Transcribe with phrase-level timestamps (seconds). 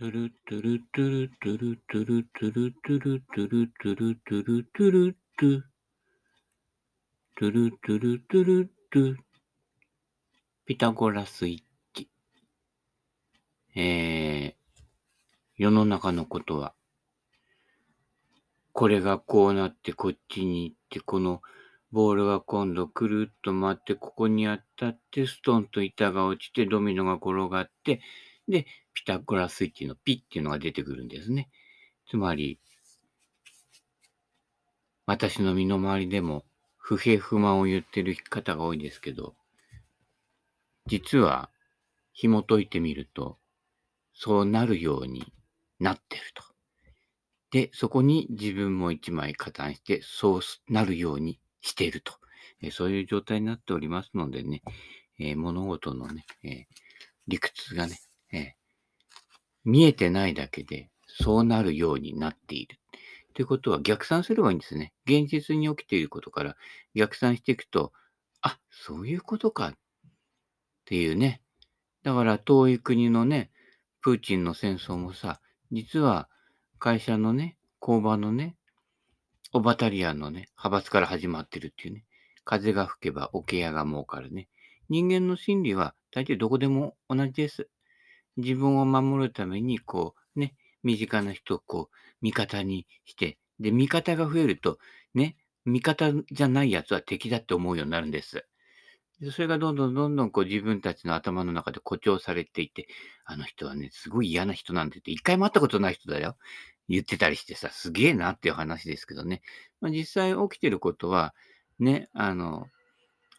[0.00, 5.62] トゥルトゥルトゥルトゥルトゥルトゥルトゥルトゥルトゥルトゥルトゥルトゥ
[7.36, 9.16] トゥルトゥルトゥルトゥ
[10.64, 12.08] ピタゴラスイッチ。
[13.76, 14.82] えー、
[15.58, 16.72] 世の中のことは、
[18.72, 21.42] これがこうなってこっちに行って、この
[21.92, 28.00] ボールが今度くるっと回って、ここに当たって、ストンと板が落ちて、ドミノが転がって、
[28.50, 31.48] で、ピタゴラスイッチのピっていうのが出てくるんですね。
[32.08, 32.58] つまり、
[35.06, 36.44] 私の身の回りでも
[36.76, 39.34] 不平不満を言ってる方が多いですけど、
[40.86, 41.50] 実は
[42.12, 43.38] 紐解いてみると、
[44.12, 45.32] そうなるように
[45.78, 46.44] なってると。
[47.50, 52.20] で、そこに自分も一枚加担して、そうなるようにしていると。
[52.62, 54.62] えそういう状態になっておりますのでね、
[55.18, 56.64] えー、物事のね、えー、
[57.26, 58.00] 理屈がね、
[58.32, 58.54] え
[59.64, 62.78] 見えてないだけで、そうなるようになっている。
[63.34, 64.92] ということは逆算すればいいんですね。
[65.06, 66.56] 現実に起きていることから
[66.94, 67.92] 逆算していくと、
[68.42, 69.74] あ、そういうことかっ
[70.84, 71.42] ていうね。
[72.02, 73.50] だから遠い国のね、
[74.00, 76.28] プーチンの戦争もさ、実は
[76.78, 78.56] 会社のね、工場のね、
[79.52, 82.04] オバタリアンのね、派閥から始まってるっていうね。
[82.44, 84.48] 風が吹けば桶屋が儲かるね。
[84.88, 87.68] 人間の心理は大抵どこでも同じです。
[88.40, 94.78] 自分を守るために、こう、ね、身近な人をこう、味方にして、で、味方が増えると、
[95.14, 98.46] ね、味方じゃない奴は敵だって思うようになるんです。
[99.20, 102.88] でそれがどんどんどんどんこう自分たちの頭の中で誇張されていて、
[103.26, 106.36] あの人はね、すごい嫌な人なんて言って、一回も会ったことない人だよ。
[106.88, 109.42] 言ってたりしてさ、すげえなっていう話ですけどね。
[109.80, 111.34] まあ、実際起きてることは、
[111.78, 112.66] ね、あの、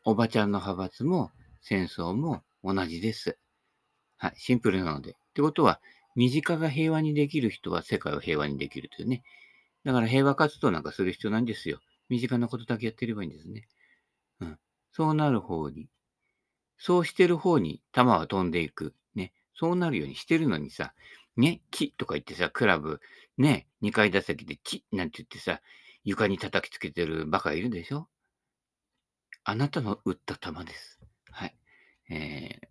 [0.05, 3.37] おばちゃんの派閥も戦争も同じです。
[4.21, 5.13] はい、シンプルなので。
[5.13, 5.81] ってことは、
[6.15, 9.23] 身近が平和にできる人は世界を平和にできるというね。
[9.83, 11.79] だから平和活動なんかする必要ないんですよ。
[12.07, 13.67] 身近なことだけやってればいいんですね。
[14.39, 14.59] うん。
[14.91, 15.89] そうなる方に、
[16.77, 18.93] そうしてる方に球は飛んでいく。
[19.15, 19.33] ね。
[19.55, 20.93] そうなるようにしてるのにさ、
[21.35, 22.99] ね、キとか言ってさ、クラブ、
[23.39, 25.61] ね、2階打席でチなんて言ってさ、
[26.03, 28.07] 床に叩きつけてるバカいるでしょ
[29.45, 30.99] あなたの打った球です。
[31.31, 31.55] はい。
[32.11, 32.70] えー、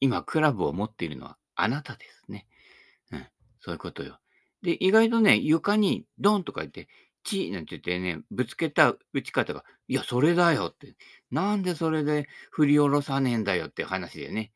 [0.00, 2.46] 今、クラブを持っているのはあなたですね。
[3.12, 3.26] うん、
[3.60, 4.18] そういうことよ。
[4.62, 6.88] で、意外とね、床にドンとか言って、
[7.24, 10.96] チーなんて言ってね、ぶつけた打ち方が、いや、それだよって。
[11.30, 14.52] なんでそれで振り下ろさねえんだよって話でね。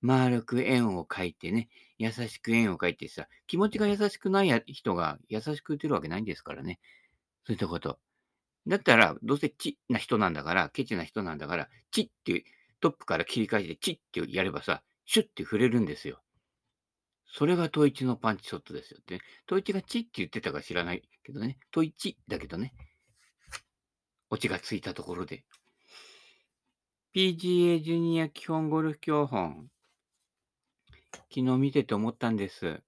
[0.00, 6.80] 丸く円を描いてね、優しく円を描いてさ、気持ちが優しくない人が優しく打てるわけないんですからね。
[7.46, 7.98] そういったこと。
[8.66, 12.44] だったら、どうせチな人なんだから、ケチな人なんだから、チって
[12.82, 16.20] トップから切り返してチッってやればさ、シュッて触れるんですよ。
[17.24, 19.20] それがトイチのパンチショットですよって、ね。
[19.46, 21.58] トイチがチって言ってたか知らないけどね。
[21.70, 22.74] トイチだけどね。
[24.30, 25.44] オチがついたところで。
[27.14, 29.68] PGA ジュニア基本ゴルフ教本。
[31.12, 32.82] 昨日見てて思ったんです。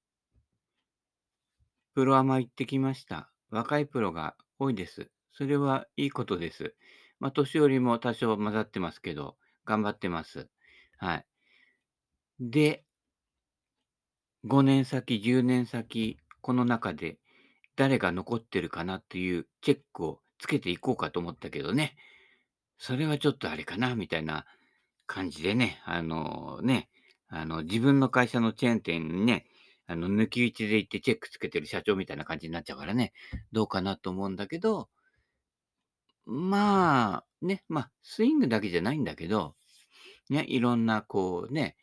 [1.94, 3.30] プロアマ行ってきました。
[3.50, 5.08] 若いプロが多いです。
[5.32, 6.74] それはいいことです。
[7.20, 10.48] まあ、年寄りも多少混ざってますけど、頑張ってます。
[10.98, 11.26] はい。
[12.40, 12.84] で、
[14.44, 17.18] 5年先、10年先、この中で
[17.76, 21.96] 誰が残ってるかなっていうチェックをつけていこうかと思ったけどね、
[22.78, 24.46] それはちょっとあれかな、みたいな
[25.06, 26.90] 感じでね、あのね、
[27.28, 29.46] あの、自分の会社のチェーン店にね、
[29.86, 33.12] あの、抜き打ちで行ってチェックつけてる社長みたいな感じになっちゃうからね、
[33.52, 34.88] どうかなと思うんだけど、
[36.26, 39.54] まあ、ね、まあ、スイングだけじゃないんだけど、
[40.30, 41.76] ね、いろんな、こうね、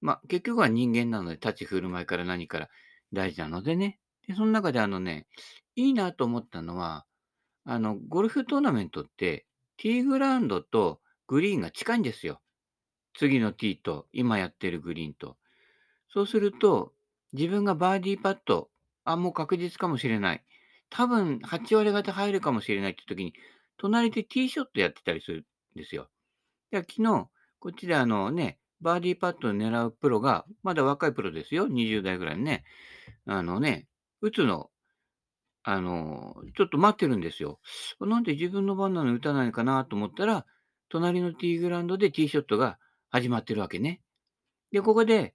[0.00, 2.68] まあ、結局は人間なので、立ち振る舞いから何から
[3.12, 3.98] 大事なのでね。
[4.26, 5.26] で、その中であのね、
[5.76, 7.06] いいなと思ったのは、
[7.64, 9.46] あの、ゴルフトーナメントって、
[9.76, 12.40] ティーグラウンドとグリーンが近いんですよ。
[13.14, 15.36] 次のティーと、今やってるグリーンと。
[16.08, 16.92] そうすると、
[17.32, 18.70] 自分がバーディーパット、
[19.04, 20.44] あ、もう確実かもしれない。
[20.90, 23.34] 多分、8割方入るかもしれないって時に、
[23.78, 26.08] 隣でティーショットやってたりするんですよ。
[26.70, 27.28] で昨日、
[27.58, 31.68] こっちであのね、バーディーパットを狙うプロが、まだ若いプロですよ。
[31.68, 32.64] 20代ぐらいね。
[33.26, 33.86] あのね、
[34.20, 34.70] 打つの、
[35.62, 37.60] あの、ちょっと待ってるんですよ。
[38.00, 40.44] なんで自分の番なのに打たないかなと思ったら、
[40.88, 42.78] 隣のティーグラウンドでティーショットが
[43.10, 44.00] 始まってるわけね。
[44.72, 45.34] で、ここで、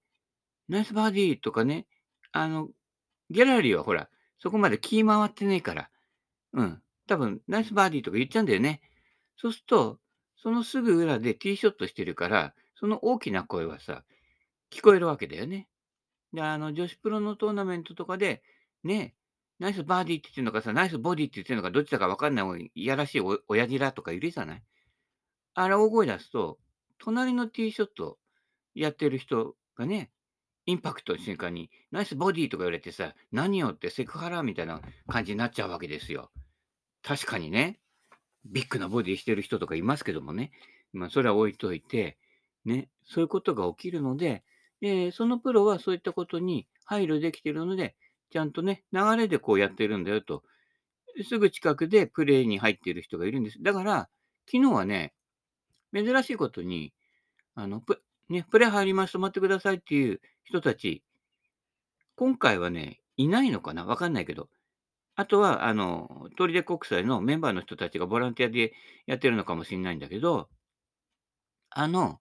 [0.68, 1.88] ナイスバーディーとかね、
[2.34, 2.70] あの、
[3.30, 5.90] ギャラリーはほら、そこまで気回ってねえから、
[6.54, 8.82] うん、多分、ナイスバーディーとか言っちゃうんだよね。
[9.38, 10.00] そうすると、
[10.36, 14.04] そのすぐ裏でティーショットしてるから、その大きな声はさ、
[14.72, 15.68] 聞こえるわけだよね。
[16.34, 18.44] で、あの、女子プロのトーナメントとかで、
[18.84, 19.16] ね、
[19.60, 24.64] ナイスバーディーって言ってるのかさ、ナイスボディって言ってるのか、どっちだかわかんないいやらしいお親父らとかいるじゃない
[25.56, 26.60] あれ大声出すと、
[27.00, 28.20] 隣のティーショット
[28.76, 30.12] やってる人がね、
[30.68, 36.30] インパクトの瞬間に、ナイスボディーとか言われてさ、何よってセクハラみたいな感じになっちゃうわけですよ。
[37.08, 37.80] 確かにね、
[38.44, 40.52] ビッグなボディしてる人とかいますけどもね、
[40.92, 42.18] まあ、それは置いといて、
[42.66, 44.44] ね、そういうことが起きるので、
[44.82, 47.96] で、そのプロはそういったことに配慮できてるので、
[48.30, 50.44] ちゃんとね、流れでこうやってるんだよと。
[51.24, 53.64] すぐ近くでプレイに入っている人がいるんです。
[53.64, 54.10] だから、
[54.52, 55.14] 昨日はね、
[55.96, 56.94] 珍しいことに、
[57.56, 61.04] あの、プね、プレイ入ります、止まってくださいっていう人たち、
[62.18, 63.86] 今回はね、いないのかな？
[63.86, 64.50] わかんないけど。
[65.18, 68.74] あとは、あの、砦国際のメンバーの人たちがボランティアで
[69.06, 70.50] やってるのかもしれないんだけど、
[71.70, 72.20] あの、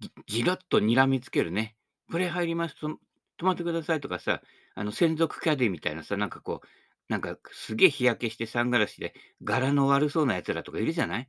[0.00, 1.76] じじらっと睨みつけるね、
[2.10, 2.88] プレイ入りますと、
[3.38, 4.42] 止まってくださいとかさ、
[4.74, 6.68] あの、専属キャディみたいなさ、なんかこう、
[7.08, 9.14] なんかすげえ日焼けしてサングラスで
[9.44, 11.28] 柄の悪そうな奴らとかいるじゃない？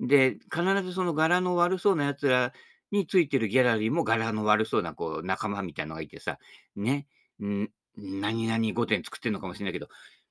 [0.00, 2.52] で、必ずその柄の悪そうな奴ら
[2.92, 6.38] についてるギャラリーも柄の悪そうなこう仲間みたいなのがいてさ、
[6.76, 7.06] ね、
[7.44, 9.88] ん何々5点作ってるのかもしれないけど、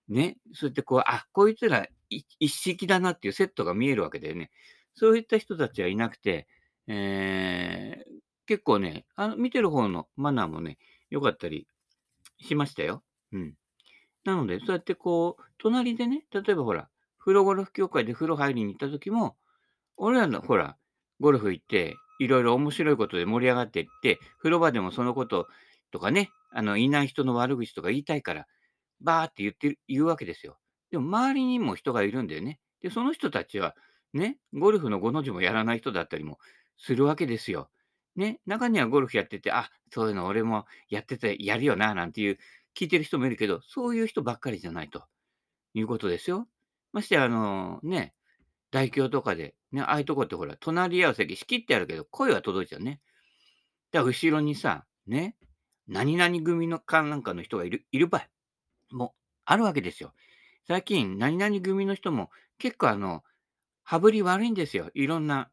[0.09, 4.51] ね、そうやってこう、あ、こいつら一式だなっていうセットが見えるわけだよね。
[4.95, 6.47] そういった人たちはいなくて、
[6.88, 8.11] えー、
[8.45, 10.77] 結構ね、あの見てる方のマナーもね、
[11.09, 11.67] 良かったり
[12.39, 13.03] しましたよ。
[13.31, 13.53] うん。
[14.25, 16.89] なので、そうやってこう、隣でね、例えばほら、
[17.19, 19.38] 風呂ゴルフ協会で風呂入りに行った時も、
[19.97, 20.77] 俺らのほら、
[21.19, 25.47] ゴルフ行って、いろいろ面白いことで盛り上がっていって、風呂場でもそのこと
[25.91, 28.47] とかね、あの、いない人の悪口とか言いたいから、
[29.03, 30.57] バーって言ってる言うわけですよ。
[30.91, 32.59] でも周りにも人がいるんだよね。
[32.81, 33.75] で、その人たちは、
[34.13, 36.39] ね、ゴルフの5の字もやらない人だったりも
[36.77, 37.69] するわけですよ。
[38.15, 42.38] ね、中にはゴルフやってて、あ、そういうの俺もやっててやるよな、なんていう
[42.77, 45.03] 聞いてる人もいるけど、そういう人ばっかりじゃないと
[45.73, 46.47] いうことですよ。
[46.91, 48.13] ましてあの、ね、
[48.69, 53.01] 大京とかで、ね、ああいうとこってほら、隣り合う席仕切ってあるけど、声は届いちゃうね。
[53.91, 55.35] だから後ろにさ、ね、
[55.88, 58.27] 何々組のかなんかの人がいる、いる場合
[58.94, 60.13] もあるわけですよ。
[60.68, 63.24] 最近、何々組の人も結構あの、
[63.84, 64.90] 羽振り悪いんですよ。
[64.94, 65.50] いろんな、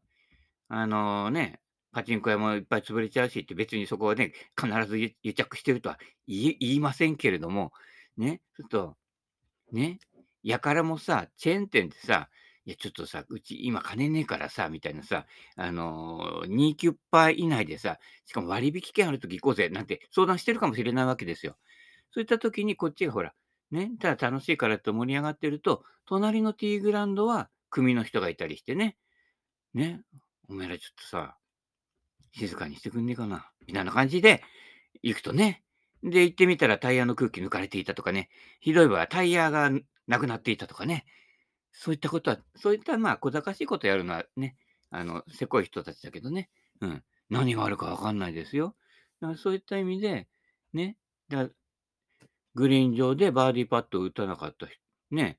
[0.69, 1.59] あのね、
[1.91, 7.73] パチンコ屋もいっぱい潰れちゃうしって別にそこはね、必ず癒着してるとは言いませんけれども、
[8.17, 8.97] ね、ちょっと、
[9.71, 9.99] ね、
[10.43, 12.29] やからもさ、チェーン店ってさ、
[12.65, 21.57] いやちょっとさ、うち今金ねえからさ、みたいなさ、あのー、2キュッパー以内でさ、しかも割引券あるとき行こうぜ、なんて相談してるかもしれないわけですよ。
[22.11, 23.33] そういったときにこっちがほら、
[23.71, 28.97] ね、ただ楽しいからと盛り上がってると、隣のティーグラウンドは組の人がいたりしてね、
[29.73, 30.01] ね、
[30.49, 31.37] お前らちょっとさ、
[32.33, 34.43] 静かにしてくんねえかな、みたいな感じで
[35.01, 35.63] 行くとね。
[36.03, 38.29] で、行ってみたらタイヤの空気抜かれていたとかね、
[38.59, 39.71] ひどい場合はタイヤが
[40.07, 41.05] なくなっていたとかね、
[41.71, 44.57] そういったことは、そういったまあ小賢しいことやるのはね、
[44.89, 46.49] あの、せこい人たちだけどね、
[46.81, 48.75] うん、何があるかわかんないですよ。
[49.21, 50.27] だからそういった意味で、
[50.73, 50.97] ね、
[51.29, 51.49] だ
[52.55, 54.75] グリーン上でバーディーパットを打たなかった人、
[55.11, 55.37] ね、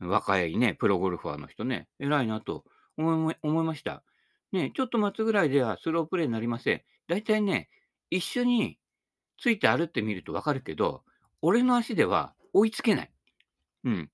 [0.00, 2.64] 若いね、プロゴルファーの人ね、偉いなと
[2.96, 4.02] 思い思いました。
[4.52, 6.82] ね、ちょっと待つぐらいではスロープレーになりません。
[7.08, 7.68] だいたいね、
[8.10, 8.78] 一緒に
[9.38, 11.02] ついて歩ってみるとわかるけど、
[11.42, 13.10] 俺の足では追いつけない。
[13.84, 14.10] うん。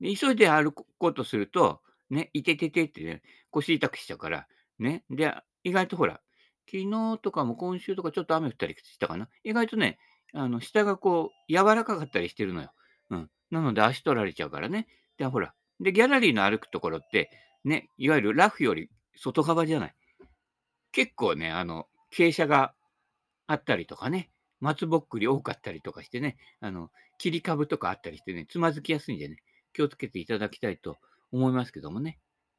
[0.00, 1.80] で急いで歩こうとすると、
[2.10, 4.46] ね、いてててってね、腰痛くしちゃうから、
[4.78, 5.04] ね。
[5.10, 6.20] で、意外とほら、
[6.70, 9.28] 昨日とかも今週とかちょっと雨降ったりしたかな。
[9.44, 9.98] 意外とね、
[10.32, 12.72] あの、下がこう、柔らかかったりしてるのよ。
[13.10, 13.30] うん。
[13.50, 14.86] なので足取られちゃうからね。
[15.18, 15.54] で、ほら。
[15.80, 17.30] で、ギャラリーの歩くところって、
[17.64, 19.94] ね、いわゆるラフより外側じゃない。
[20.92, 22.74] 結構ね、あの、傾斜が
[23.46, 29.36] あったりとかね、松ぼっくり多かったりとかしてね、あの、切り株とかあったりしてね、つまずきやすいんでね、
[29.72, 30.98] 気をつけていただきたいと
[31.32, 32.18] 思いますけどもね。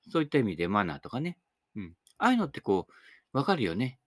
[0.09, 1.37] そういった意味でマナーとかね。
[1.75, 1.95] うん。
[2.17, 2.87] ああいうのってこ
[3.33, 3.99] う、わかるよね。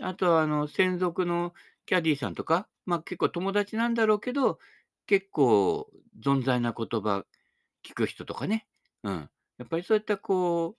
[0.00, 1.52] あとは、あの、専属の
[1.86, 4.58] キャディーさんとか、まあ結構友達なんだろうけど、
[5.06, 5.90] 結構
[6.24, 7.24] 存在な言葉
[7.84, 8.66] 聞く人とかね。
[9.04, 9.30] うん。
[9.58, 10.76] やっぱりそういったこ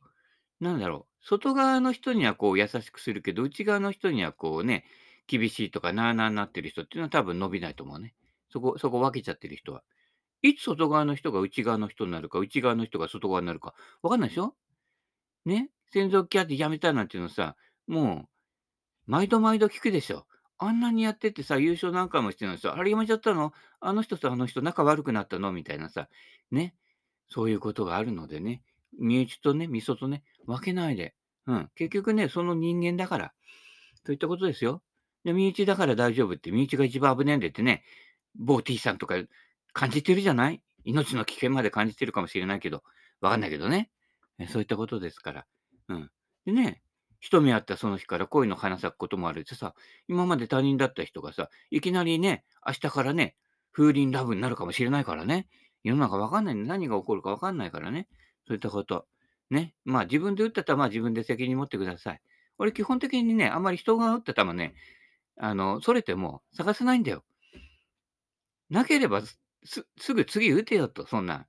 [0.61, 4.85] う、なんだろう、外側の人にはこう優しくするけど、内側の人にはこうね、
[5.27, 8.15] 厳しいとかなあなあなってる人っていうのは多分伸びないと思うね。
[8.51, 9.83] そこ、そこ分けちゃってる人は。
[10.43, 14.55] いつ外側の人が内側の人になるか、内側の人が外側になるか、わかんないでしょ？
[15.45, 17.55] ね専属キャディやめたなんていうのさ、
[17.87, 18.27] も
[19.07, 20.27] う、毎度毎度聞くでしょ。
[20.63, 23.51] あんなにやっててさ、優勝何回もしてるのにさ、あれやめちゃったの？
[23.79, 25.51] あの人とあの人仲悪くなったの？
[25.51, 26.07] みたいなさ、
[26.51, 26.75] ね。
[27.29, 28.61] そういうことがあるのでね、
[28.99, 31.15] 身内とね、味噌とね、分けないで。
[31.47, 31.69] うん。
[31.75, 33.33] 結局ね、その人間だから。
[34.05, 34.83] といったことですよ。
[35.23, 37.83] で、身内だから大丈夫って、身内が一番危ねえんでってね、
[38.35, 39.15] 某 T さんとか
[39.73, 40.61] 感じてるじゃない？
[40.83, 42.83] 命の危険まで感じてるかもしれないけど、
[43.19, 43.89] わかんないけどね。
[44.49, 45.45] そういったことですから。
[45.87, 46.11] うん。
[46.45, 46.81] でね、
[47.21, 49.75] 一目会ったその日から恋の花咲くこともあるってさ、
[50.07, 53.35] 今まで他人だった人がさ、いきなりね、明日からね、
[53.71, 55.47] 風鈴ラブになるかもしれないからね。
[55.83, 58.07] 世の中わかんないんで何が起こるかわかんないからね。
[58.47, 59.05] そういったこと。
[59.51, 59.73] ね。
[59.85, 62.21] まあ自分で打った球は自分で責任持ってください。
[62.57, 64.73] 俺基本的にね、あんまり人が打った球ね、
[65.37, 67.23] あの、それても探せないんだよ。
[68.69, 71.47] なければすすぐ次打てよと、そんな。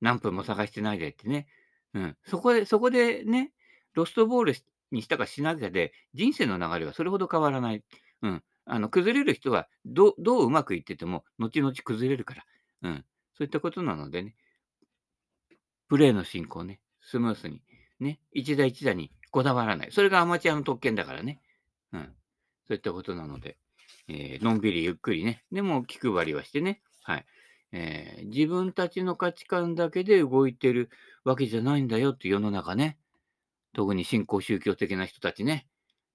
[0.00, 1.46] 何分も探してないでってね。
[1.94, 2.16] うん。
[2.26, 3.52] そこで、そこでね、
[3.94, 4.54] ロストボール
[4.90, 7.84] にしたかしなきゃで、人生の流れはそれほど変わらない。
[8.22, 8.42] うん。
[8.64, 12.44] あの、崩れる人は、どどううまくいってても、後々崩れるから。
[12.82, 13.04] うん。
[13.34, 14.34] そういったことなのでね、
[15.88, 17.62] プレーの進行ね、スムースに、
[18.00, 19.92] ね、一打一打にこだわらない。
[19.92, 21.40] それがアマチュアの特権だからね。
[21.92, 22.14] うん。
[22.66, 23.56] そういったことなので、
[24.08, 27.26] えー、のんびりゆっくりね、でも気配りはしてね、はい。
[27.72, 30.90] えー、自分たちの価値観だけで動いてる
[31.24, 32.98] わけじゃないんだよって世の中ね。
[33.76, 35.66] 特に新興宗教的な人たちね。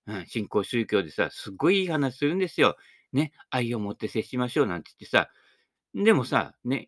[0.08, 2.76] うん、新興宗教でさ、すっごいいい話するんですよ。
[3.14, 5.30] ね、愛を持って接しましょうなんて言ってさ、
[5.94, 6.88] でもさ、ね、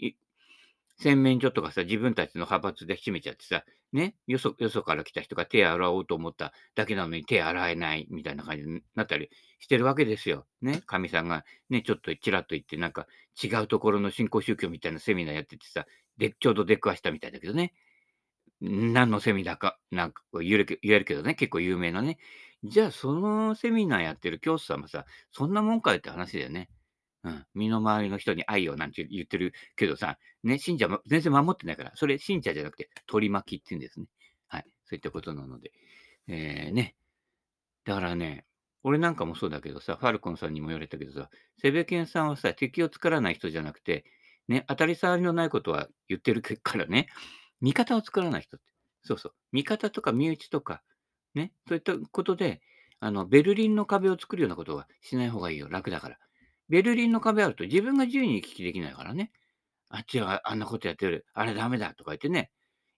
[0.98, 10.48] 洗面所とかさ、自分たちの派閥で閉めちゃってさ、ね、よそ、よそから来た人が手洗おうと思っただけなのに手洗えないみたいな感じになったりしてるわけですよ。
[10.64, 13.06] ね、神さんがね、ちょっとちらっと言って、なんか
[13.44, 15.86] 違うところの新興宗教みたいなセミナーやっててさ、
[16.18, 17.74] で、ちょうど出くわしたみたいだけどね。
[18.64, 22.18] 何のセミナーか、なんか言える言えるけどね、結構有名なね。
[22.64, 26.70] じゃあ、そのセミナーやってる教師さんもさ、そんなもんかよって話だよね。
[27.24, 27.46] うん。
[27.54, 34.06] 身の回りの人に愛をなんて言ってるけどさ、ね、信者も全然守ってないから、それ信者じゃなくて取り巻きって言うんですね。
[34.48, 34.66] はい。
[34.86, 35.74] そういったことなので。
[36.28, 36.96] えー、ね。
[37.84, 38.46] だからね、
[38.84, 41.30] 俺なんかもそうだけどさ、ファルコンさんにも言われたけどさ、
[41.62, 44.06] セベケンさんはさ、敵を作らない人じゃなくて、
[44.48, 47.08] ね、当たり障りのないことは言ってるからね、
[47.64, 48.66] 味方を作らない人って。
[49.04, 49.34] そうそう。
[49.54, 50.84] 味方とか身内とか、
[51.34, 52.62] ね、そういったことで、
[53.00, 55.68] あの、ベルリンの壁を作るようなことはしない方がいいよ。
[55.70, 56.18] 楽だから。
[56.70, 59.32] ベルリンの壁あると自分が自由に行き来できないからね。
[59.90, 61.26] あっちはあんなことやってる。
[61.34, 62.52] あれダメだとか言ってね。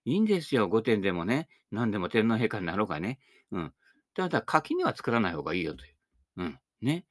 [0.04, 0.68] いいんですよ。
[0.68, 1.48] 御殿でもね。
[1.70, 3.18] 何でも天皇陛下になろうがね。
[3.50, 3.72] うん。
[4.14, 5.94] ただ、垣根は作らない方がいいよという。
[6.38, 6.58] うん。
[6.80, 7.04] ね。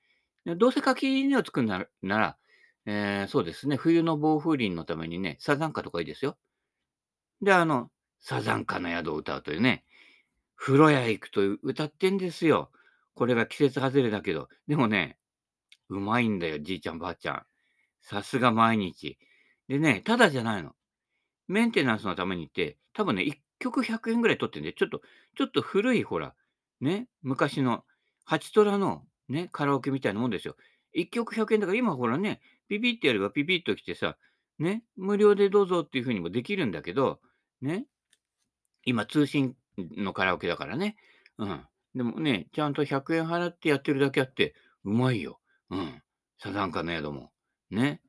[0.45, 2.37] どうせ垣根を作るなら、
[2.85, 3.77] えー、そうですね。
[3.77, 6.37] 冬の暴風林のためにね、サザンカとかいいですよ。
[7.45, 9.85] で、あの、サザンカの宿を歌うというね、
[10.57, 12.71] 風呂屋行くと歌ってんですよ。
[13.13, 14.49] これが季節外れだけど。
[14.67, 15.19] でもね、
[15.89, 17.43] うまいんだよ、じいちゃんばあちゃん。
[18.01, 19.19] さすが毎日。
[19.69, 20.73] でね、ただじゃないの。
[21.47, 25.01] メンテナンスのためにって、多分ね、1曲100円ぐらい取ってんで、ちょっと、
[25.37, 26.35] ちょっと古い、ほら、
[26.81, 27.85] ね、昔の、
[28.25, 30.55] ハチトラの、ね、カラオケみたいなもんですよ。
[30.93, 34.17] 1曲100円だから、今ほらね、ピピってやればピピッと来てさ、
[34.59, 37.19] ね、無料でどうぞっていう風にもできるんだけど、
[37.61, 37.85] ね、
[38.83, 40.95] 今通信のカラオケだからね。
[41.37, 41.65] うん。
[41.95, 45.39] でもね、ちゃんと100円払ってやってるだけあって、うまいよ。
[45.69, 46.01] うん。
[46.39, 47.31] サザンカの宿も。
[47.71, 48.01] ね。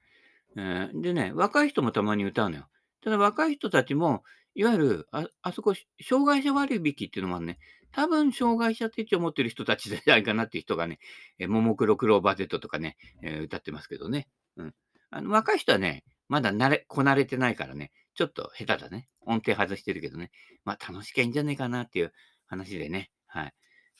[0.56, 2.68] えー、でね、若い人もたまに歌うのよ。
[3.02, 4.24] ただ若い人たちも、
[4.54, 7.58] いわゆる、ああそこ、障害者割引っていうのもあるね。
[7.92, 10.98] 多分、障害者手帳を持ってる人たちじゃないかなっていう人がね、
[11.40, 14.28] ももクロクローバーゼットとかね、えー、歌ってますけどね。
[14.56, 14.74] うん。
[15.10, 19.08] あの、若い人はね、まだ慣れ、こなれてないからね、ちょっと下手だね。
[19.20, 20.32] 音程外してるけどね。
[20.64, 22.12] まあ、楽しきゃいいんじゃないかなっていう
[22.46, 23.10] 話でね。
[23.26, 23.54] はい。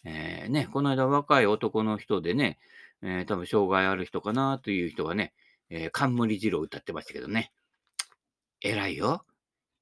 [0.04, 2.58] えー、ね、この間若い男の人でね、
[3.02, 5.35] えー、多分障害ある人かなという人がね、
[5.68, 7.52] えー、冠汁を歌ってましたけどね。
[8.62, 9.25] 偉いよ。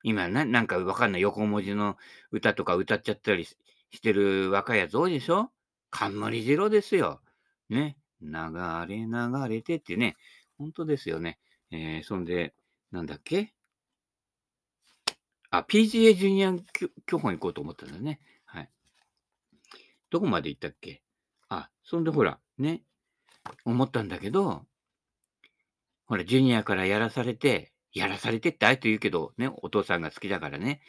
[0.02, 1.96] 今ね、なんかわかんない横文字の
[2.32, 3.56] 歌とか歌っちゃったりし
[4.02, 5.50] てる若いやつ多いでしょ？
[5.90, 7.20] 冠汁ですよ。
[7.70, 7.96] ね。
[8.20, 8.30] 流
[8.88, 10.16] れ流れてってね。
[10.58, 11.38] 本当ですよね。
[11.70, 12.54] えー、そんで、
[12.90, 13.53] なんだっけ？
[15.58, 16.54] あ、PGA ジュニア
[17.06, 18.20] 競歩に行こうと思ったんだね。
[18.44, 18.70] はい。
[20.10, 21.02] どこまで行ったっけ？
[21.48, 22.82] あ、そんでほら、ね、
[23.64, 24.64] 思ったんだけど、
[26.06, 30.80] ほら、ジュニアからやらされて、やらされてってあえて言うけど、ね、お父さんが好きだからね、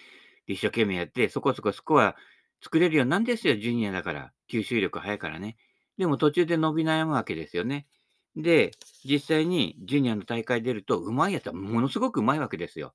[0.48, 2.16] 一生懸命やって、そこそこスコア
[2.64, 4.34] 作れるようなんですよ、ジュニアだから。
[4.52, 5.58] 吸収力早いからね。
[5.98, 7.88] でも途中で伸び悩むわけですよね。
[8.36, 8.72] で、
[9.06, 12.94] 実際にジュニアの大会出ると、うまいやつはものすごくうまいわけですよ。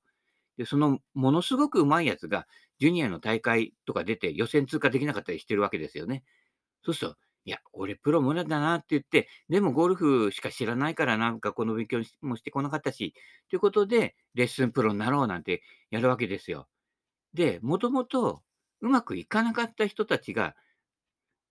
[0.57, 2.47] で、そのものすごくうまいやつが、
[2.79, 6.23] ジュニアの大会とか出て予選通過できなかったりしてるわけですよね。
[6.83, 13.13] そうすると、いや、俺プロ無理だなって言って、でもゴルフしか知らないからなんかこの勉強もしてこなかったし、
[13.49, 16.67] ということで、レッスンプロになろうなんてやるわけですよ。
[17.33, 18.43] で、もともと
[18.81, 20.55] うまくいかなかった人たちが、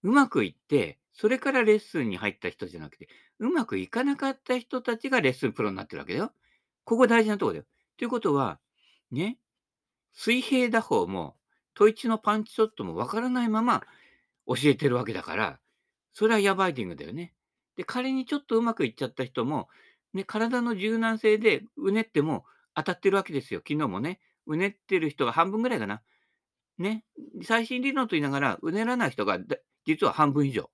[0.02, 6.32] うまくいって、それからレッスンに入った人じゃなくて、うまくいかなかった人たちがレッスンプロになってるわけだよ。
[6.84, 7.64] ここ大事なとこだよ。
[7.96, 8.60] ということは、
[9.10, 9.38] ね、
[10.12, 11.36] 水平打法も、
[11.74, 13.82] トイチのパンチショットもわからないまま
[14.46, 15.60] 教えてるわけだから、
[16.12, 17.32] それはヤバイディングだよね。
[17.76, 19.68] で、仮にちょっとうまくいっちゃった人も、
[20.12, 23.60] ね、体の柔軟性でうねっても当たってるわけですよ。
[23.60, 26.02] 昨日もね、うねってる人が半分ぐらいかな。
[26.78, 27.04] ね、
[27.44, 29.38] 最新理論と言いながら、うねらない人が
[29.86, 30.70] 実は半分以上。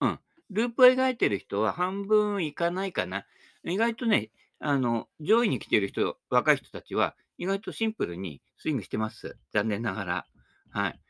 [0.00, 0.20] うん。
[0.50, 3.26] ループを描いてる人は半分いかないかな。
[3.64, 9.36] 意外とね、あの、上位に来てる人、若い人たちは、意外とシンプルにスイングしてます。
[9.52, 10.26] 残念ながら。
[10.70, 11.00] はい。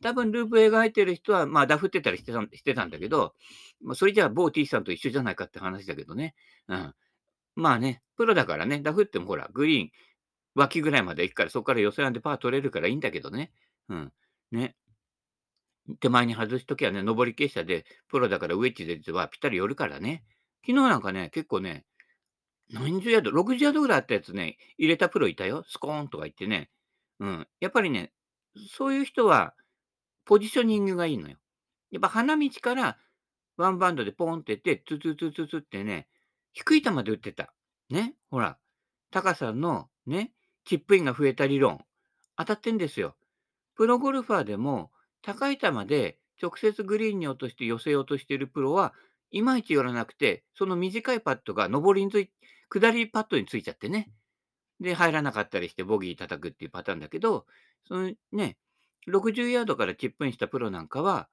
[0.00, 3.34] 多分ループ描いてる人は、まあ、ダフってたりしてたしてたんだけど、
[3.80, 6.34] まあ、それじゃあ、某 T さんと一緒じゃないかって話だけどね。
[6.68, 6.94] うん。
[7.56, 9.90] まあね、プロだからね、ダフってもほら、グリーン、
[10.54, 13.52] 脇ぐらいまで行くから、そこから寄せなんでパー取れるからいいんだけどね。
[13.88, 14.12] うん。
[14.52, 14.76] ね。
[16.00, 20.24] 手前に外すときはね、上り傾斜で、プロだからウェッジではぴったり寄るからね。
[20.64, 21.84] 昨日なんかね、結構ね、
[22.72, 25.64] 何十ヤード、60ヤードぐらいあったやつね、入れたプロいたよ。
[25.68, 26.70] スコーンとか言ってね。
[27.20, 27.48] うん。
[27.60, 28.12] やっぱりね、
[28.70, 29.54] そういう人は、
[30.24, 31.36] ポジショニングがいいのよ。
[31.90, 32.98] やっぱ花道から
[33.56, 36.08] ワンバウンドでポンってって、ツツツツツってね、
[36.52, 37.52] 低い球で打ってた。
[37.90, 38.14] ね。
[38.30, 38.58] ほら、
[39.10, 40.32] タカさのね、
[40.64, 41.84] チップインが増えた理論、
[42.36, 43.16] 当たってんですよ。
[43.74, 44.90] プロゴルファーでも、
[45.22, 48.94] 高い球で直接グリーンに落として寄せようとしているプロは、
[49.32, 52.30] いまいち寄らなくて、その短いパットが上りについ、
[52.68, 54.10] 下りパットについちゃってね。
[54.80, 57.46] で、入らなかったりしてボギー叩くっていうパターンだけど、
[57.88, 58.58] そのね、
[59.08, 61.28] 60ヤードからチップインしたプロなんかは、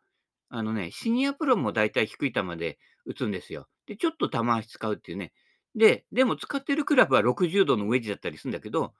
[0.49, 3.67] あのね、シニアプロもだいたい低い球で打つんですよ。
[3.85, 5.33] で、ちょっと球足使うっていうね。
[5.75, 8.93] で、でも使ってるクラブは60度のウェッジだったりするんだけど、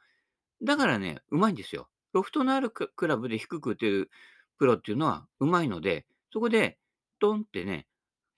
[0.62, 1.89] だからね、うまいんですよ。
[2.13, 4.12] ロフトのあるクラブで低く打てる
[4.58, 6.77] プロっていうのはうまいので、そこで、
[7.20, 7.88] ドンってね、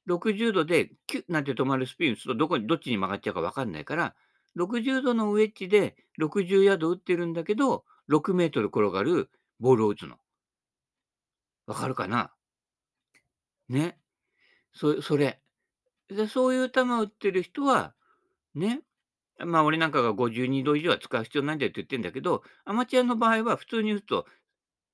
[0.07, 4.15] 60度でキュッなんて止まるスピン打つとどこに、どっちに曲がっちゃうかわかんないから、
[4.57, 10.17] 60度のウェッジで60ヤード打ってるんだけど、6メートル転がるボールを打つの。
[11.67, 12.33] わかるかな？
[13.69, 13.97] ね。
[14.73, 15.39] そそれ。
[16.09, 17.93] で、そういう球を打ってる人は、
[18.53, 18.81] ね、
[19.39, 24.25] まあ、俺なんかが52度以上は使う必要ないんだよって言ってんだけど、アマチュアの場合は普通に打つと、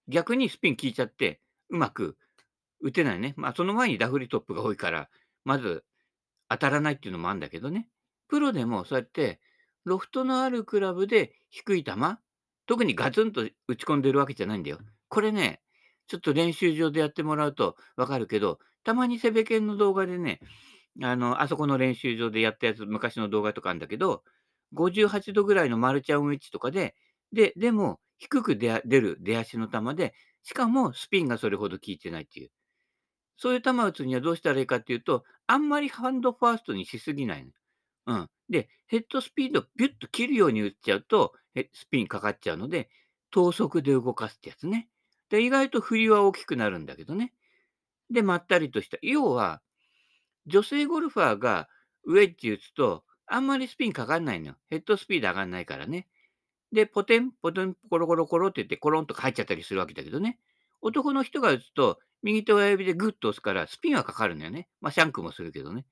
[0.08, 2.18] 逆にスピン効いちゃって、うまく
[2.82, 3.34] 打てないね。
[3.38, 5.10] まあ、その前にダフリトップが多いから、
[5.44, 5.84] まず
[6.50, 7.90] 当たらないっていうのもあるんだけどね。
[8.28, 9.40] プロでもそうやって、
[9.86, 11.94] ロフトのあるクラブで低い球、
[12.66, 14.80] 特にガツンと打ち込んでるわけじゃないんだよ。
[15.08, 15.62] これね、
[16.08, 20.40] ちょっと練習場でやってもらうとわかるけど、たまにセベケンの動画でね、
[21.02, 24.24] あの、あそこの練習場でやったやつ、昔の動画とかあるんだけど、
[24.74, 26.96] 58度ぐらいのマルチャンウェッジとかで、
[27.32, 30.14] で、でも、低く出る出足の球で、
[30.44, 32.52] しかもスピンがそれほど効いてないっていう。
[33.38, 37.52] そういう球を打つにはどうしたらいいかっていうと、あんまりハンドファーストにしすぎないの。
[38.08, 38.30] うん。
[38.50, 41.34] で、ヘッドスピードをビュッと切るように打っちゃうと、
[41.74, 42.90] スピンかかっちゃうので、
[43.32, 44.90] 等速で動かすってやつね。
[45.30, 47.34] で、意外と振りは大きくなるんだけどね。
[48.10, 48.98] で、まったりとした。
[49.02, 49.62] 要は、
[50.46, 51.68] 女性ゴルファーが
[52.06, 54.56] ウェッジ打つと、あんまりスピンかかんないのよ。
[54.70, 56.08] ヘッドスピード上がんないからね。
[56.72, 60.40] で、ポテン、ポテン、コロコロコロって言って、コロンとか入っちゃったりするわけだけどね。
[60.82, 64.68] 男の人が打つと、右手親指でグッと押すから、スピンはかかるんだよね。
[64.82, 65.86] まあ、シャンクもするけどね。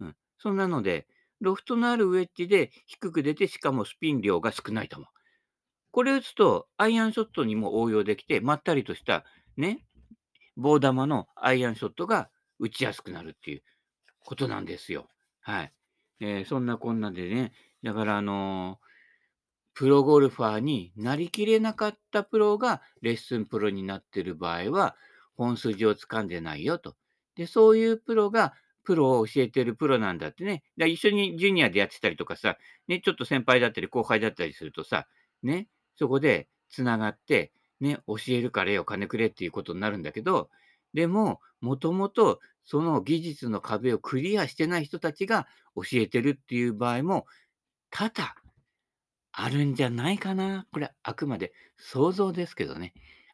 [0.00, 0.16] うん。
[0.38, 1.06] そんなので、
[1.40, 4.96] ロフトのあるウェッジで低く出て、しかもスピン量が少ない球。
[5.90, 9.24] これ打つと、アイアンショットにも応用できて、まったりとした、
[9.56, 9.84] ね、
[10.56, 13.62] 棒玉のアイアンショットが打ちやすくなるっていう
[14.24, 15.08] ことなんですよ。
[15.40, 15.72] はい。
[16.20, 18.90] えー、そんなこんなでね、だからあのー、
[19.74, 24.96] プロゴルファーになりきれなかったプロがレッスンプロになってる場合は、
[25.40, 26.96] 本筋をつかんでないよと。
[27.34, 28.52] で、そういうプロが
[28.84, 30.62] プロを教えてるプロなんだってね。
[30.76, 35.06] だ一緒にジュニアでやってたりとかさ、ね、ちょっと先輩だったり後輩だったりするとさ、
[35.42, 40.50] ね、そこでつながって、ね、教えるからよ、金くれっていうことになるんだけど、
[40.92, 47.24] でも、もともとその技術の壁をクリアしてない人たちが教えてるっていう場合も
[47.90, 48.34] 多々
[49.32, 50.66] あるんじゃないかな。
[50.70, 52.92] これあくまで想像ですけどね。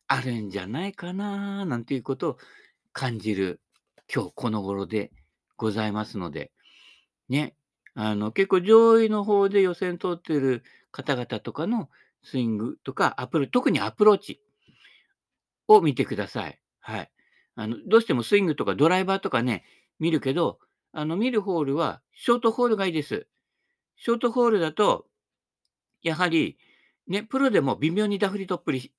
[0.08, 2.38] あるんじゃないかな、なんていうことを
[2.92, 3.60] 感じる
[4.12, 5.10] 今日この頃で
[5.56, 6.52] ございますので、
[7.28, 7.56] ね、
[7.94, 11.90] あの結構上位の方で予選通ってる方々とかの
[12.22, 14.40] スイングとかアプロ特にアプローチ
[15.68, 16.60] を見てください。
[16.80, 17.10] はい。
[17.56, 19.64] あの、どうしてもスイングとかドライバーとかね、
[19.98, 20.58] 見るけど、
[20.92, 23.26] あの、見るホールはショートホールがいいです。
[23.96, 25.06] ショートホールだと、
[26.02, 26.58] やはり、
[27.08, 28.92] ね、プロでも微妙にダフリトップリ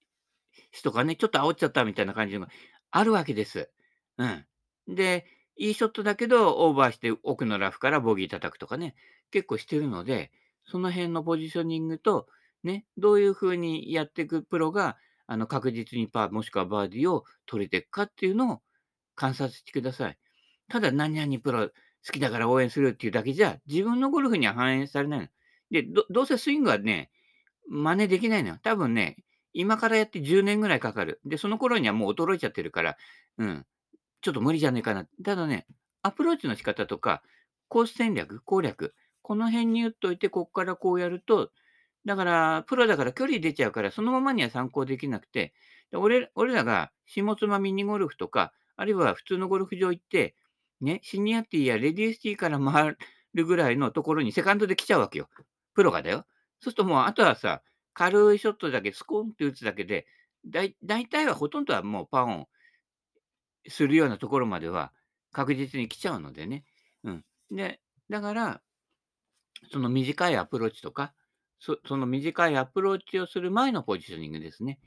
[0.71, 2.47] スとかね、ちょっと煽っちゃったみたいな感じの
[2.91, 3.69] あるわけです。
[4.17, 4.45] うん。
[4.87, 5.25] で、
[5.57, 8.95] いいショットだけど、オーバーして奥のラフからボギー叩くとかね、
[9.31, 10.31] 結構してるので、
[10.65, 12.27] その辺のポジショニングと、
[12.63, 18.61] ね、どういう風にやっていくプロが、あの、確実にパー、もしくはバーディーを取れていくかっていうのを
[19.15, 20.17] 観察してください。
[20.69, 21.71] ただ、何々プロ好
[22.11, 25.27] きだから応援するっていうだけじゃ、自分のゴルフには反映されないの。
[25.71, 27.11] で、どどうせスイングはね、
[27.67, 28.59] 真似できないのよ。
[28.63, 29.17] 多分ね、
[29.59, 31.19] 今からやって10年ぐらいかかる。
[31.25, 32.97] で、その頃にはもう衰えちゃってるから、
[33.39, 33.65] うん、
[34.21, 35.07] ちょっと無理じゃねえかな。
[35.25, 35.65] ただね、
[36.03, 37.23] アプローチの仕方とか、
[37.67, 38.93] コース戦略、攻略、
[39.23, 41.49] この辺に言っといて、こっからこうやると、
[42.05, 45.53] だから、プロだから距離出ちゃうから、そのままには参考できなくて、
[45.91, 50.35] 俺俺らが下妻ミニゴルフとか、あるいは普通のゴルフ場行って、
[50.81, 52.95] ね、シニアティやレディースティーから回
[53.33, 55.29] るぐらいのところにセカンドで来ちゃうわけよ。
[55.73, 56.25] プロがだよ。
[56.59, 57.61] そうするともう、あとはさ、
[57.97, 60.05] 軽いショットだけスコーンって打つだけで、
[60.45, 62.47] だ大体はほとんどはもうパーオン
[63.67, 64.93] するようなところまでは
[65.31, 66.63] 確実に来ちゃうのでね。
[67.03, 67.25] うん。
[67.49, 68.61] で、だから、
[69.71, 71.15] その短いアプローチとか、
[71.59, 74.77] そその短いアプローチをする前のポジショニングですね。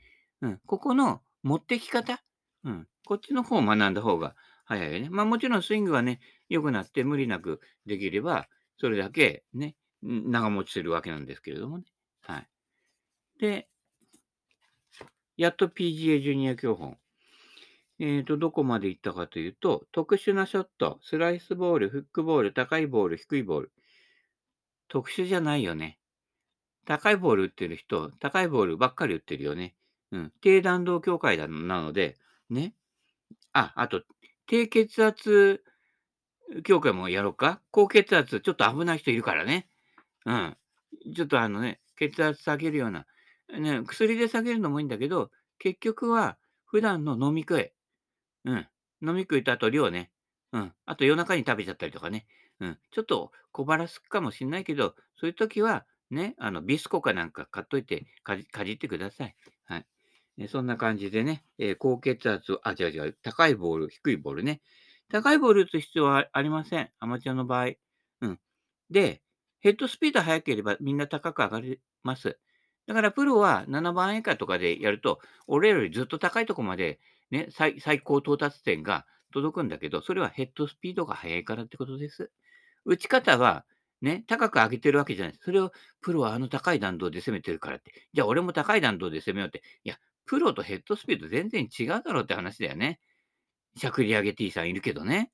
[0.41, 0.61] うん。
[0.65, 2.23] ここの持ってき方。
[2.63, 2.87] うん。
[3.05, 5.09] こっちの方を学んだ方が早いよね。
[5.09, 8.47] まあもちろんスイングはね、良くなって無理なくできれば、
[8.77, 11.83] それだけね、長持ちするわけなんですけれどもね。
[12.21, 12.47] はい。
[13.41, 13.67] で、
[15.35, 16.97] やっと PGA ジュニア教本。
[17.99, 23.71] えっ、と、どこまで行ったかというと、特殊なショット、スライスボール、フックボール、高いボール、低いボール。
[24.87, 25.97] 特殊じゃないよね。
[26.85, 29.73] 高いボール打ってる人、高いボールばっかり打ってるよね。
[30.11, 30.33] うん。
[30.41, 32.17] 低弾道協会なので、
[32.49, 32.75] ね。
[33.53, 34.03] あ、あと、
[34.45, 35.63] 低血圧
[36.63, 37.61] 協会もやろうか？
[37.71, 39.67] 高血圧、ちょっと危ない人いるからね。
[40.25, 40.57] うん。
[41.15, 43.05] ちょっとあのね、血圧下げるような、
[43.59, 47.71] ね、薬で下げるのもいいんだけど、結局は普段の飲み食い。
[48.45, 48.67] うん。
[49.01, 50.11] 飲み食いとあと量ね。
[50.53, 50.73] うん。
[50.85, 52.25] あと夜中に食べちゃったりとかね。
[52.59, 52.79] うん。
[52.91, 59.35] ちょっと小腹すくかもしんないけど、そういう時は、ね、あの、ビスコかなんか買っといてかじ、かじってください。
[59.65, 59.85] はい。
[60.37, 64.61] えそんな感じでね、えー、高血圧、あ、違う違う、高いボール、低いボールね。
[65.09, 66.89] 高いボール打つ必要はありません。
[66.99, 67.71] アマチュアの場合。
[68.21, 68.39] うん。
[68.89, 69.21] で、
[69.59, 72.39] ヘッドスピード速ければみんな高く上がります。
[72.87, 82.31] だからプロは7番以下とかでやると、俺よりずっと高いとこまで、ね、最最高到達点が届くんだけど、それはヘッドスピードが速いからってことです。
[82.85, 83.65] 打ち方は
[84.01, 85.39] ね、高く上げてるわけじゃない。
[85.43, 87.93] それをプロはあの高い弾道で攻めてるからって。
[88.13, 89.61] じゃあ俺も高い弾道で攻めようって。
[89.83, 92.99] いや、プロとヘッドスピード全然違うだろうって話だよね。
[93.77, 95.31] しゃくり上げ T さんいるけどね。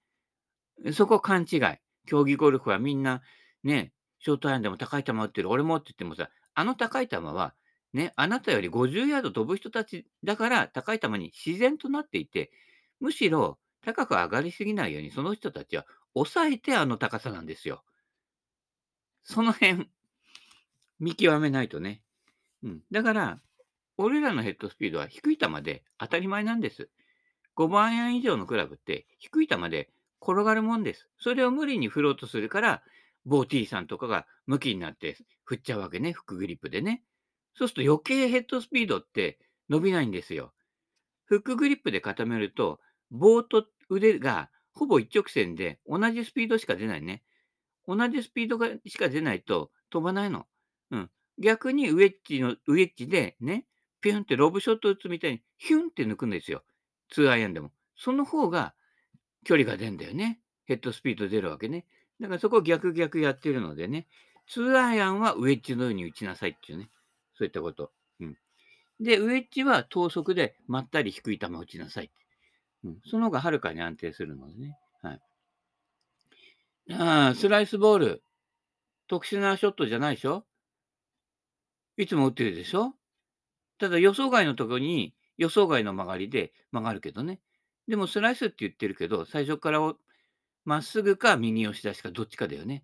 [0.94, 1.60] そこ勘違い。
[2.06, 3.22] 競技ゴルフはみんな、
[3.64, 5.50] ね、ショートアイアンでも高い球打ってる。
[5.50, 7.54] 俺もって言ってもさ、あの高い球は、
[7.94, 12.50] ね、あなたより50ヤード飛ぶ人たちだから高い球に自然となっていて、
[13.00, 17.84] むしろ高く上がりすぎないように、その人たちは抑えてあの高さなんですよ。
[19.24, 19.88] その辺、
[21.00, 22.02] 見極めないとね。
[22.64, 22.82] うん。
[22.92, 23.40] だから、
[23.98, 26.90] 俺らのヘッドスピードは低い球で当たり前なんです。
[27.56, 29.92] 5番アイアン以上のクラブって低い球で
[30.24, 31.08] 転がるもんです。
[31.20, 32.82] それを無理に振ろうとするから、
[33.28, 37.04] ボーティーさんとかが向きになって振っちゃうわけね、フックグリップでね。
[37.54, 39.38] そうすると余計ヘッドスピードって
[39.70, 40.54] 伸びないんですよ。
[41.26, 42.80] フックグリップで固めると、
[43.12, 47.22] 棒と腕がほぼ一直線で同じスピードしか出ないね。
[47.86, 50.46] 同じスピードがしか出ないと飛ばないの。
[50.92, 51.10] うん。
[51.38, 53.66] 逆にウェッジの、ウェッジでね、
[54.00, 56.64] ピュンってロブショット打つみたいにヒュンって抜くんですよ。
[57.14, 57.72] 2アイアンでも。
[57.98, 58.74] その方が
[59.44, 60.40] 距離が出るんだよね。
[60.66, 61.86] ヘッドスピード出るわけね。
[62.20, 64.08] だからそこを逆逆やってるのでね。
[64.50, 66.90] 2アイアンはウェッジのように打ちなさいっていうね。
[67.38, 67.92] そういったこと。
[68.20, 68.38] うん。
[69.00, 72.12] で、ウェッジは等速でまったり低い球を打ちなさい。
[72.84, 72.98] うん。
[73.06, 74.78] その方がはるかに安定するのでね。
[75.02, 75.22] はい。
[76.94, 78.24] ああ、スライスボール。
[79.10, 80.44] 特殊なショットじゃないでしょ？
[81.98, 82.94] いつも打ってるでしょ？
[83.80, 87.40] ただ予想外のところに予想外の曲がりで曲がるけどね。
[87.88, 89.80] でもスライスって言ってるけど、最初から
[90.68, 92.84] まっすぐか右押し出しかどっちかだよね。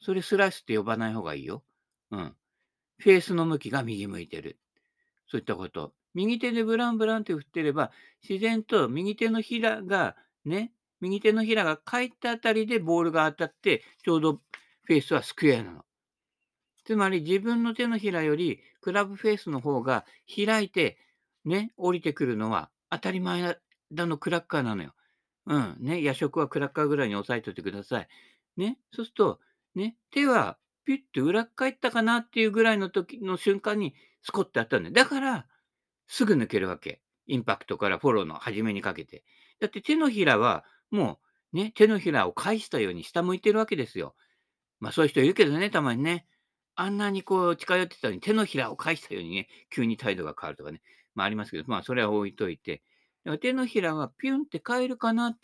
[0.00, 1.62] それスライスって呼ばない方がいいよ。
[2.10, 2.34] うん。
[2.98, 4.58] フェースの向きが右向いてる。
[5.28, 5.94] そういったこと。
[6.12, 7.92] 右手でブランブランって振ってれば、
[8.28, 14.40] 自然と右手のひらがね、右手のひらが返ったあたりでボールが当たって、ちょうど
[14.82, 15.84] フェースはスクエアなの。
[16.84, 20.98] つまり自分の手のひらよりクラブフェースの方が開いて
[21.44, 23.56] ね、降りてくるのは当たり前
[23.92, 24.94] だのクラッカーなのよ。
[25.46, 25.76] うん。
[25.80, 28.08] ね、夜食はクラッカーぐらいに押さえておいてください。
[28.56, 28.78] ね。
[28.92, 29.40] そうすると、
[29.74, 34.94] ね、手はピュッて裏返ったかなっていうぐらいの時の瞬間にスコッてあったんだよ。
[34.94, 35.46] だから、
[36.06, 37.00] すぐ抜けるわけ。
[37.26, 39.24] インパクトからフォローの初めにかけて。
[39.60, 41.20] だって手のひらはも
[41.52, 44.14] うね、手のひらを返したように下向いてるわけですよ。
[44.80, 46.26] まあそういう人いるけどね、たまにね。
[46.76, 50.82] あんなにこう近寄ってたのに手のひらを返したようにね、急に態度が変わるとかね。
[51.14, 52.82] まあありますけど、まあそれは置いといて。
[53.38, 55.38] 手のひらがピュンって変えるかなっ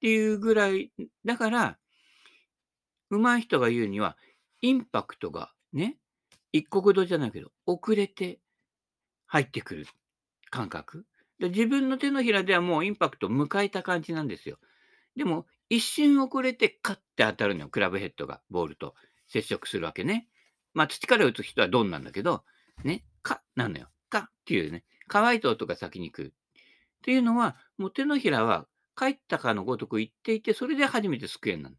[0.00, 0.92] ていうぐらい、
[1.24, 1.78] だから、
[3.10, 4.16] 上手い人が言うには、
[4.60, 5.98] インパクトがね、
[6.52, 8.40] 一国道じゃないけど、遅れて
[9.26, 9.86] 入ってくる
[10.50, 11.06] 感覚。
[11.38, 14.58] 自分の手のひらではもうインパクトを迎えた感じなんですよ。
[15.16, 18.94] でも、一瞬遅れてカッて当たるのよ、クラブヘッドがボールと
[19.26, 20.28] 接触するわけね。
[20.74, 22.44] まあ、土から打つ人はドンなんだけど、
[22.84, 23.88] ね、カッなのよ。
[24.10, 26.34] カッっていうね、乾いた音が先に来る。
[27.02, 31.76] っていうのは、もう手のひらは帰ったかのごとく言っていて、それで初めてスクエアなの。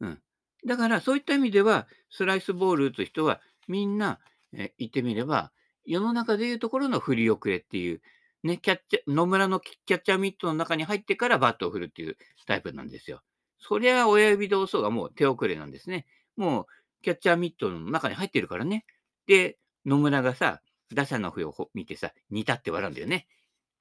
[0.00, 0.22] うん。
[0.66, 4.20] だから、そういった意味では、スライスボール打つ人は、みんな、
[4.52, 5.52] え言ってみれば、
[5.86, 8.02] 世の中でいうところの振り遅れっていう、
[8.42, 13.22] ね、キャッチャ、野村のキャッチャーミットの中に入ってからバットを振るっていうタイプなんですよ。
[13.58, 16.06] そりゃ親指同窓がもう手遅れなんですね。
[16.36, 16.66] もう
[17.02, 18.84] キャッチャーミットの中に入ってるからね。
[19.26, 20.60] で、野村がさ、
[20.92, 23.26] 打者の笛を見てさ、似たって笑うんだよね。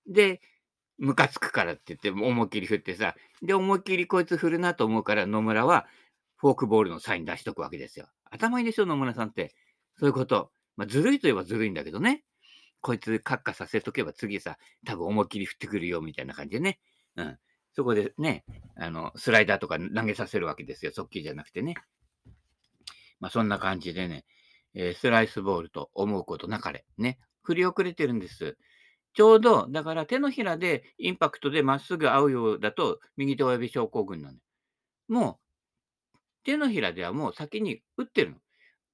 [0.07, 0.41] で、
[1.01, 5.87] ムカつくからって言って思いっきり振ってさ、で、思いっきりこいつ振るなと思うから野村は
[6.37, 8.07] フォークボールのサイン出しとくわけですよ。
[8.29, 9.55] 頭いいでしょ、野村さんって。
[9.97, 10.51] そういうこと。
[10.77, 12.23] まあ、ずるいといえばずるいんだけどね。
[12.81, 16.79] こいつ、カッカさせとけば次さ、多分思いっきり振ってくるよ、みたいな感じでね。
[17.15, 17.37] うん。
[17.73, 18.43] そこでね、
[18.75, 20.91] あの、スライダーとか投げさせるわけですよ。
[20.91, 21.75] 速球じゃなくてね。
[23.19, 24.25] まあ、そんな感じでね、
[24.73, 26.85] えー、スライスボールと思うことなかれ。
[26.97, 27.19] ね。
[27.43, 28.57] 振り遅れてるんです。
[29.13, 34.38] ちょうど、だから手のひらでインパクトでまっすぐ合うようだと、右手親指症候群なの。
[35.08, 35.39] も
[36.13, 38.38] う、手のひらではもう先に打ってるの。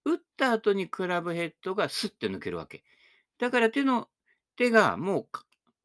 [0.06, 2.84] 打った後にクラブヘッドがスッて抜けるわけ。
[3.40, 4.08] だから手の、
[4.56, 5.28] 手がもう、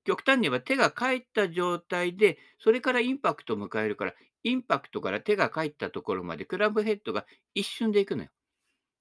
[0.05, 4.15] 極端に言えば手が返った状態で、それからインパクトを迎えるから、
[4.45, 8.31] インパクトから手が返ったところまでクラブヘッドが一瞬で行くのよ。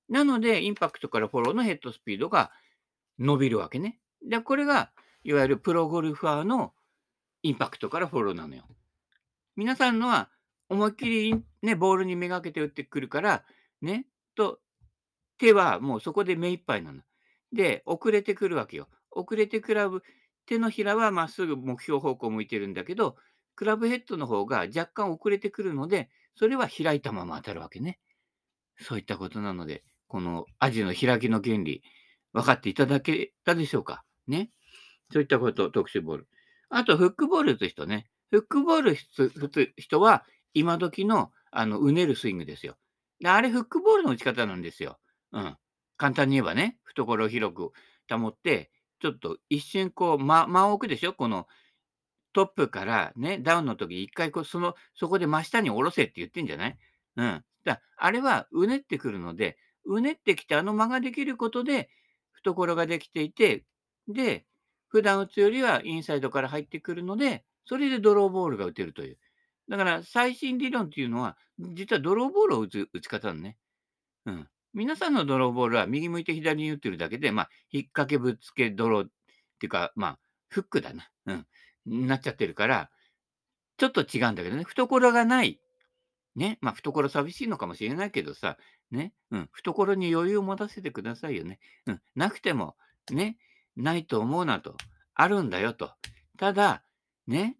[0.09, 2.51] なので、インパクトからフォローのヘッドスピードが
[3.17, 3.97] 伸びるわけね。
[4.27, 4.91] で、これが、
[5.23, 6.73] いわゆるプロゴルファーの
[7.43, 8.63] インパクトからフォローなのよ。
[9.55, 10.29] 皆さんのは、
[10.69, 13.43] 思いっきりね、ボールにめがけて打ってくるから、
[13.81, 14.59] ね、と、
[15.37, 17.01] 手はもうそこで目いっぱいなの。
[17.51, 18.87] で、遅れてくるわけよ。
[19.09, 20.03] 遅れてクラブ、
[20.45, 23.17] 手のひらはまっすぐ目標方向向いてるんだけど、
[23.55, 27.99] クラブヘッドの方が若干遅れてくるので、それは開いたまま当たるわけね。
[28.79, 31.83] そういったことなので、このアジの開きの原理、
[32.33, 34.03] 分かっていただけたでしょうか？
[34.27, 34.51] ね。
[35.11, 36.27] そういったこと、特殊ボール。
[36.69, 38.07] あと、フックボール打つ人ね。
[38.29, 42.77] フックボール打つ人は、今時の、あの、うねるスイングですよ。
[43.19, 44.99] であれ、フックボールの打ち方なんですよ。
[45.31, 45.57] うん。
[45.97, 47.71] 簡単に言えばね、懐を広く
[48.09, 48.71] 保って、
[49.01, 51.13] ちょっと一瞬こう、間、間を置くでしょ？
[51.13, 51.47] この
[52.33, 56.77] トップからね、ダウンの時一回こう、その、そこで真下に下ろせって言ってんじゃない？
[57.17, 57.43] うん。
[57.63, 61.89] だあれはうねってくるので、うねってきてあの間ができることで、
[62.31, 63.65] 懐ができていて、
[64.07, 64.45] で、
[64.91, 69.17] 普段打つよりはインサイドから入ってくるので、それでドローボールが打てるという。
[69.69, 73.57] だから最新理論っていうのは、実はドローボールを打つ打ち方のね。
[74.25, 74.47] うん。
[74.73, 79.09] 皆さんのドローボールは右向いて左に打ってるだけで、まあ、引っ掛けぶつけドローっ
[79.59, 81.09] ていうか、まあ、フックだな。
[81.25, 82.07] うん。
[82.07, 82.89] なっちゃってるから、
[83.77, 85.59] ちょっと違うんだけどね、懐がない。
[86.35, 86.57] ね。
[86.61, 88.57] まあ、懐寂しいのかもしれないけどさ、
[88.91, 89.13] ね。
[89.31, 89.49] うん。
[89.53, 91.59] 懐に余裕を持たせてくださいよね。
[91.87, 92.01] うん。
[92.15, 92.75] なくても、
[93.09, 93.37] ね。
[93.75, 94.75] ないと思うなと。
[95.13, 95.91] あるんだよと。
[96.37, 96.83] ただ、
[97.27, 97.57] ね。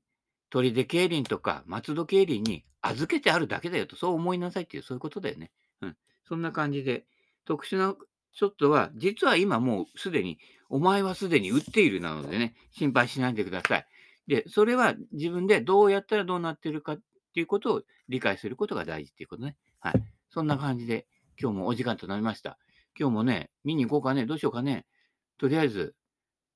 [0.50, 5.52] 砦競輪とか松戸競輪に預けてあるだけだよと、そう思いなさいっていう、そういうことだよね。
[5.82, 5.98] うん。
[6.28, 7.06] そんな感じで、
[7.46, 7.96] 特殊な
[8.34, 13.88] ショットは、実は今もうすでに、お前はすでに打っているなのでね、心配しないでください。
[14.28, 17.00] で、それは自分でどうやったらどうなってるかっ
[17.34, 19.58] ていうことを理解することが大事っていうことね。
[19.80, 19.94] はい。
[20.30, 21.08] そんな感じで、
[21.40, 22.58] 今日もお時間となりました。
[22.98, 24.86] 今日もね、見に行こうかね、どうしようかね。
[25.38, 25.96] とりあえず、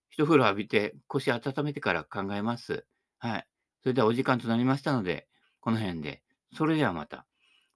[0.09, 2.85] 一風呂浴びて腰温めてから考えます。
[3.19, 3.47] はい。
[3.81, 5.27] それではお時間となりましたので、
[5.59, 6.23] この辺で。
[6.53, 7.27] それではまた。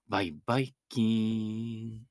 [0.08, 2.09] バイバイキーン。